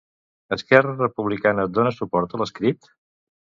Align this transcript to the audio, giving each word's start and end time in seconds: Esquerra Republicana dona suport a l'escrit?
Esquerra 0.55 0.93
Republicana 1.01 1.67
dona 1.77 1.93
suport 1.99 2.35
a 2.39 2.43
l'escrit? 2.45 2.93